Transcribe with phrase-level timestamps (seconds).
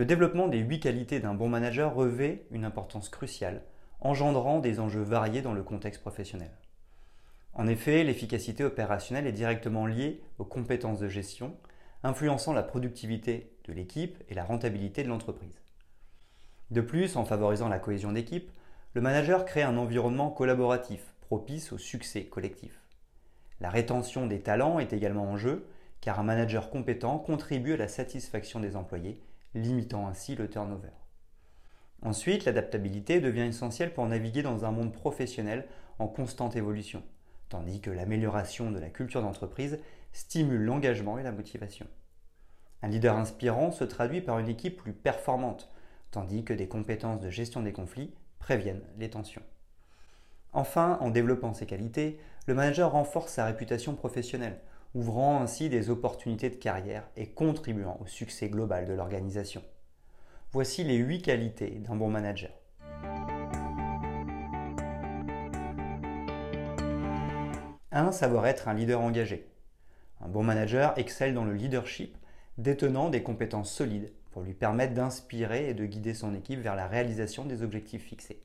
[0.00, 3.60] Le développement des 8 qualités d'un bon manager revêt une importance cruciale,
[4.00, 6.52] engendrant des enjeux variés dans le contexte professionnel.
[7.52, 11.54] En effet, l'efficacité opérationnelle est directement liée aux compétences de gestion,
[12.02, 15.60] influençant la productivité de l'équipe et la rentabilité de l'entreprise.
[16.70, 18.50] De plus, en favorisant la cohésion d'équipe,
[18.94, 22.80] le manager crée un environnement collaboratif propice au succès collectif.
[23.60, 25.66] La rétention des talents est également en jeu,
[26.00, 29.20] car un manager compétent contribue à la satisfaction des employés
[29.54, 30.90] limitant ainsi le turnover.
[32.02, 35.66] Ensuite, l'adaptabilité devient essentielle pour naviguer dans un monde professionnel
[35.98, 37.02] en constante évolution,
[37.48, 39.78] tandis que l'amélioration de la culture d'entreprise
[40.12, 41.86] stimule l'engagement et la motivation.
[42.82, 45.70] Un leader inspirant se traduit par une équipe plus performante,
[46.10, 49.42] tandis que des compétences de gestion des conflits préviennent les tensions.
[50.52, 54.58] Enfin, en développant ces qualités, le manager renforce sa réputation professionnelle
[54.94, 59.62] ouvrant ainsi des opportunités de carrière et contribuant au succès global de l'organisation.
[60.52, 62.50] Voici les 8 qualités d'un bon manager.
[67.92, 68.12] 1.
[68.12, 69.48] Savoir être un leader engagé.
[70.20, 72.16] Un bon manager excelle dans le leadership,
[72.58, 76.86] détenant des compétences solides pour lui permettre d'inspirer et de guider son équipe vers la
[76.86, 78.42] réalisation des objectifs fixés.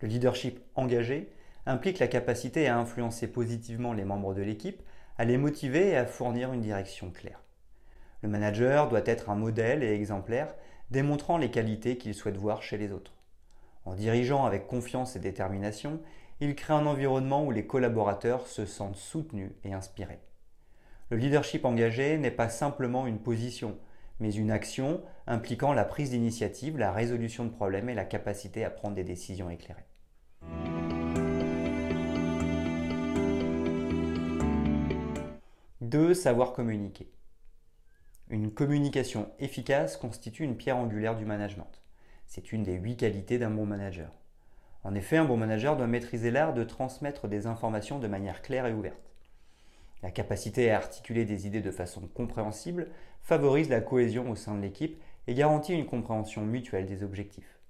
[0.00, 1.32] Le leadership engagé
[1.66, 4.82] implique la capacité à influencer positivement les membres de l'équipe
[5.16, 7.40] à les motiver et à fournir une direction claire.
[8.22, 10.54] Le manager doit être un modèle et exemplaire,
[10.90, 13.14] démontrant les qualités qu'il souhaite voir chez les autres.
[13.84, 16.00] En dirigeant avec confiance et détermination,
[16.40, 20.20] il crée un environnement où les collaborateurs se sentent soutenus et inspirés.
[21.10, 23.78] Le leadership engagé n'est pas simplement une position,
[24.20, 28.70] mais une action impliquant la prise d'initiative, la résolution de problèmes et la capacité à
[28.70, 29.84] prendre des décisions éclairées.
[35.94, 36.12] 2.
[36.12, 37.08] Savoir communiquer.
[38.28, 41.70] Une communication efficace constitue une pierre angulaire du management.
[42.26, 44.10] C'est une des huit qualités d'un bon manager.
[44.82, 48.66] En effet, un bon manager doit maîtriser l'art de transmettre des informations de manière claire
[48.66, 49.14] et ouverte.
[50.02, 52.88] La capacité à articuler des idées de façon compréhensible
[53.22, 57.60] favorise la cohésion au sein de l'équipe et garantit une compréhension mutuelle des objectifs.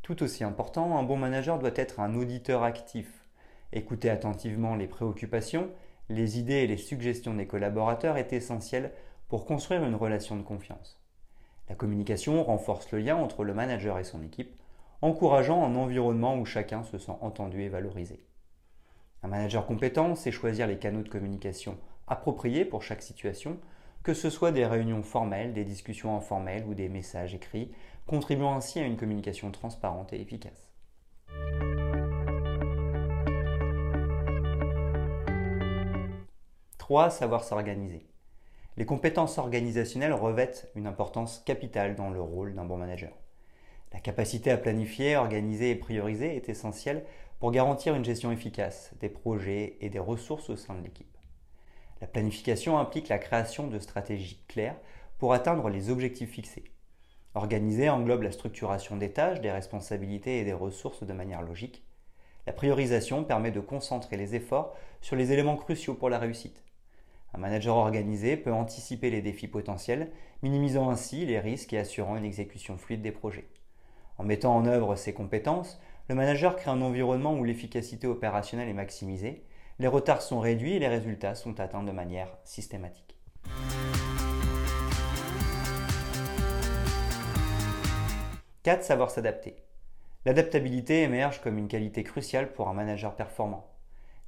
[0.00, 3.28] Tout aussi important, un bon manager doit être un auditeur actif,
[3.74, 5.70] écouter attentivement les préoccupations
[6.08, 8.92] les idées et les suggestions des collaborateurs est essentielles
[9.28, 11.00] pour construire une relation de confiance.
[11.68, 14.58] La communication renforce le lien entre le manager et son équipe,
[15.02, 18.24] encourageant un environnement où chacun se sent entendu et valorisé.
[19.22, 21.76] Un manager compétent sait choisir les canaux de communication
[22.06, 23.58] appropriés pour chaque situation,
[24.02, 27.70] que ce soit des réunions formelles, des discussions informelles ou des messages écrits,
[28.06, 30.70] contribuant ainsi à une communication transparente et efficace.
[36.88, 37.10] 3.
[37.10, 38.06] Savoir s'organiser.
[38.78, 43.12] Les compétences organisationnelles revêtent une importance capitale dans le rôle d'un bon manager.
[43.92, 47.04] La capacité à planifier, organiser et prioriser est essentielle
[47.40, 51.14] pour garantir une gestion efficace des projets et des ressources au sein de l'équipe.
[52.00, 54.78] La planification implique la création de stratégies claires
[55.18, 56.72] pour atteindre les objectifs fixés.
[57.34, 61.84] Organiser englobe la structuration des tâches, des responsabilités et des ressources de manière logique.
[62.46, 66.64] La priorisation permet de concentrer les efforts sur les éléments cruciaux pour la réussite.
[67.34, 70.10] Un manager organisé peut anticiper les défis potentiels,
[70.42, 73.48] minimisant ainsi les risques et assurant une exécution fluide des projets.
[74.16, 78.74] En mettant en œuvre ses compétences, le manager crée un environnement où l'efficacité opérationnelle est
[78.74, 79.44] maximisée,
[79.78, 83.16] les retards sont réduits et les résultats sont atteints de manière systématique.
[88.64, 88.82] 4.
[88.82, 89.56] Savoir s'adapter.
[90.24, 93.66] L'adaptabilité émerge comme une qualité cruciale pour un manager performant.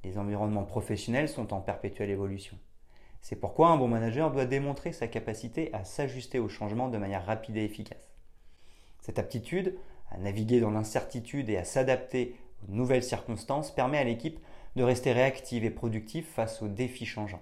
[0.03, 2.57] Les environnements professionnels sont en perpétuelle évolution.
[3.21, 7.25] C'est pourquoi un bon manager doit démontrer sa capacité à s'ajuster aux changements de manière
[7.25, 8.11] rapide et efficace.
[9.01, 9.77] Cette aptitude
[10.11, 12.35] à naviguer dans l'incertitude et à s'adapter
[12.67, 14.39] aux nouvelles circonstances permet à l'équipe
[14.75, 17.41] de rester réactive et productive face aux défis changeants.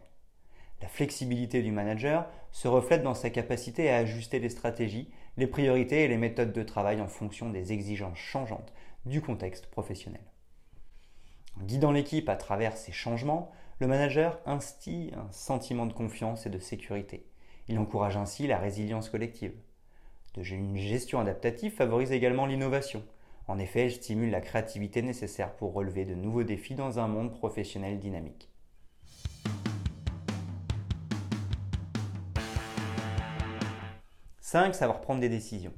[0.81, 6.03] La flexibilité du manager se reflète dans sa capacité à ajuster les stratégies, les priorités
[6.03, 8.73] et les méthodes de travail en fonction des exigences changeantes
[9.05, 10.21] du contexte professionnel.
[11.59, 16.49] En guidant l'équipe à travers ces changements, le manager instille un sentiment de confiance et
[16.49, 17.25] de sécurité.
[17.69, 19.53] Il encourage ainsi la résilience collective.
[20.35, 23.03] Une gestion adaptative favorise également l'innovation.
[23.47, 27.33] En effet, elle stimule la créativité nécessaire pour relever de nouveaux défis dans un monde
[27.33, 28.49] professionnel dynamique.
[34.41, 34.75] 5.
[34.75, 35.73] Savoir prendre des décisions.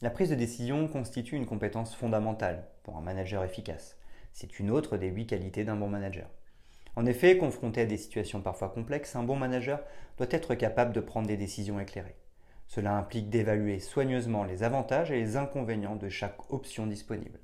[0.00, 3.98] La prise de décision constitue une compétence fondamentale pour un manager efficace.
[4.32, 6.28] C'est une autre des huit qualités d'un bon manager.
[6.98, 9.78] En effet, confronté à des situations parfois complexes, un bon manager
[10.16, 12.16] doit être capable de prendre des décisions éclairées.
[12.66, 17.38] Cela implique d'évaluer soigneusement les avantages et les inconvénients de chaque option disponible.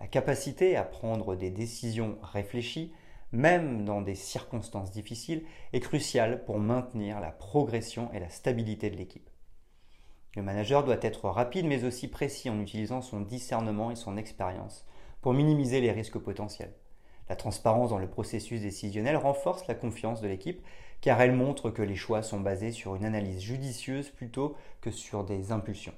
[0.00, 2.92] La capacité à prendre des décisions réfléchies
[3.30, 8.96] même dans des circonstances difficiles, est crucial pour maintenir la progression et la stabilité de
[8.96, 9.30] l'équipe.
[10.34, 14.84] Le manager doit être rapide mais aussi précis en utilisant son discernement et son expérience
[15.20, 16.74] pour minimiser les risques potentiels.
[17.28, 20.64] La transparence dans le processus décisionnel renforce la confiance de l'équipe
[21.00, 25.24] car elle montre que les choix sont basés sur une analyse judicieuse plutôt que sur
[25.24, 25.94] des impulsions.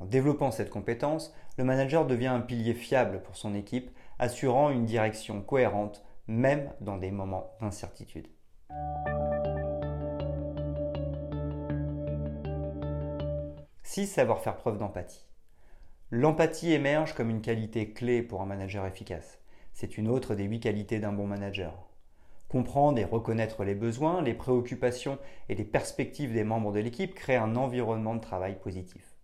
[0.00, 4.84] En développant cette compétence, le manager devient un pilier fiable pour son équipe, assurant une
[4.84, 8.28] direction cohérente même dans des moments d'incertitude.
[14.06, 15.24] Savoir faire preuve d'empathie.
[16.10, 19.38] L'empathie émerge comme une qualité clé pour un manager efficace.
[19.74, 21.74] C'est une autre des huit qualités d'un bon manager.
[22.48, 25.18] Comprendre et reconnaître les besoins, les préoccupations
[25.48, 29.16] et les perspectives des membres de l'équipe crée un environnement de travail positif.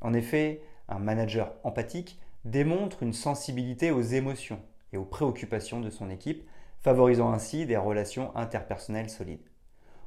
[0.00, 4.62] En effet, un manager empathique démontre une sensibilité aux émotions,
[4.94, 6.48] et aux préoccupations de son équipe,
[6.80, 9.46] favorisant ainsi des relations interpersonnelles solides.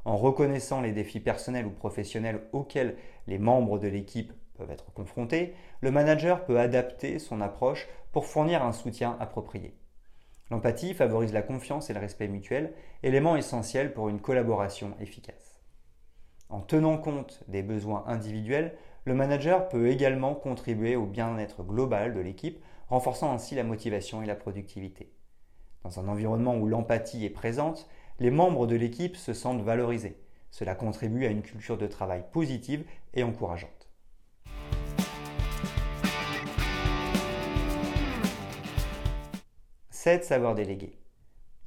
[0.06, 2.96] En reconnaissant les défis personnels ou professionnels auxquels
[3.28, 4.34] les membres de l'équipe
[4.70, 9.76] être confrontés, le manager peut adapter son approche pour fournir un soutien approprié.
[10.50, 12.74] L'empathie favorise la confiance et le respect mutuel,
[13.04, 15.62] élément essentiel pour une collaboration efficace.
[16.50, 18.76] En tenant compte des besoins individuels,
[19.06, 24.26] le manager peut également contribuer au bien-être global de l'équipe renforçant ainsi la motivation et
[24.26, 25.14] la productivité.
[25.84, 27.88] Dans un environnement où l'empathie est présente,
[28.20, 30.22] les membres de l'équipe se sentent valorisés.
[30.52, 33.81] Cela contribue à une culture de travail positive et encourageante.
[40.04, 40.24] «7.
[40.24, 40.98] Savoir déléguer.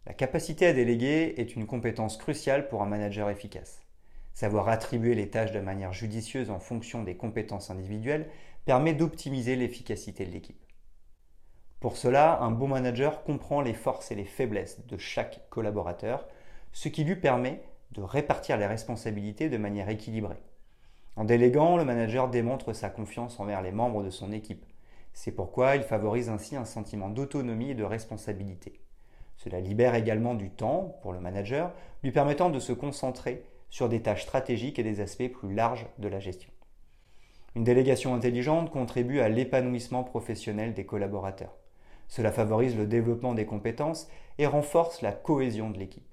[0.06, 3.80] La capacité à déléguer est une compétence cruciale pour un manager efficace.
[4.32, 8.28] Savoir attribuer les tâches de manière judicieuse en fonction des compétences individuelles
[8.64, 10.60] permet d'optimiser l'efficacité de l'équipe.
[11.78, 16.26] Pour cela, un bon manager comprend les forces et les faiblesses de chaque collaborateur,
[16.72, 20.42] ce qui lui permet de répartir les responsabilités de manière équilibrée.
[21.14, 24.66] En déléguant, le manager démontre sa confiance envers les membres de son équipe.
[25.14, 28.80] C'est pourquoi il favorise ainsi un sentiment d'autonomie et de responsabilité.
[29.36, 31.72] Cela libère également du temps pour le manager,
[32.02, 36.08] lui permettant de se concentrer sur des tâches stratégiques et des aspects plus larges de
[36.08, 36.50] la gestion.
[37.54, 41.54] Une délégation intelligente contribue à l'épanouissement professionnel des collaborateurs.
[42.08, 44.08] Cela favorise le développement des compétences
[44.38, 46.12] et renforce la cohésion de l'équipe.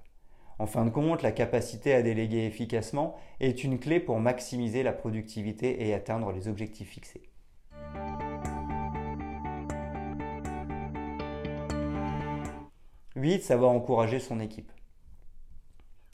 [0.59, 4.93] En fin de compte, la capacité à déléguer efficacement est une clé pour maximiser la
[4.93, 7.23] productivité et atteindre les objectifs fixés.
[13.21, 13.43] «8.
[13.43, 14.71] Savoir encourager son équipe.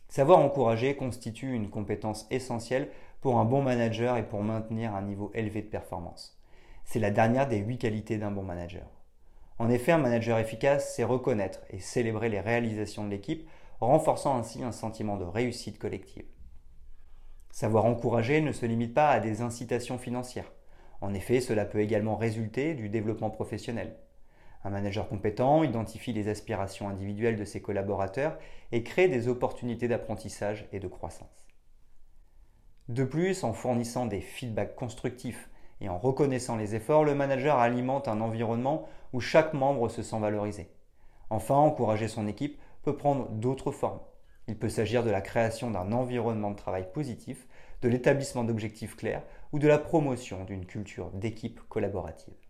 [0.10, 2.90] Savoir encourager constitue une compétence essentielle
[3.22, 6.38] pour un bon manager et pour maintenir un niveau élevé de performance.
[6.84, 8.86] C'est la dernière des huit qualités d'un bon manager.
[9.58, 13.48] En effet, un manager efficace, c'est reconnaître et célébrer les réalisations de l'équipe,
[13.80, 16.26] renforçant ainsi un sentiment de réussite collective.
[17.52, 20.52] Savoir encourager ne se limite pas à des incitations financières.
[21.00, 23.96] En effet, cela peut également résulter du développement professionnel.
[24.64, 28.38] Un manager compétent identifie les aspirations individuelles de ses collaborateurs
[28.72, 31.48] et crée des opportunités d'apprentissage et de croissance.
[32.90, 35.50] De plus, en fournissant des feedbacks constructifs
[35.82, 40.20] et en reconnaissant les efforts, le manager alimente un environnement où chaque membre se sent
[40.20, 40.70] valorisé.
[41.30, 44.00] Enfin, encourager son équipe peut prendre d'autres formes.
[44.48, 47.48] Il peut s'agir de la création d'un environnement de travail positif,
[47.82, 52.47] de l'établissement d'objectifs clairs ou de la promotion d'une culture d'équipe collaborative.